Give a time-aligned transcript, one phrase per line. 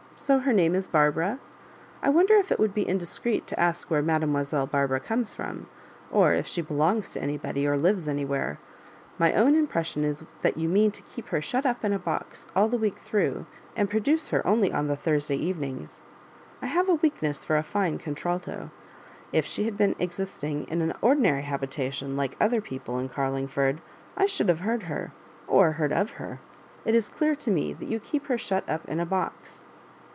[0.23, 1.39] So her name is Barbara?
[2.03, 5.65] I wonder if it would be indiscreet to ask where Mademoiselle Barbara comes from,
[6.11, 8.59] or if she belongs to any body, or lives anywhere.
[9.17, 12.45] My own impression is that you mean to keep her shut up in a box
[12.55, 16.03] all the week through, and produce her only on the Thursday evenings.
[16.61, 18.69] I have a weakness for a fine contralto,
[19.33, 23.81] if she had been existing in an ordinary habitation like other people in Carling ford,
[24.15, 25.13] I should have heard her,
[25.47, 26.39] or heard of her.
[26.85, 29.65] It is clear to me that you keep her shut up in a box."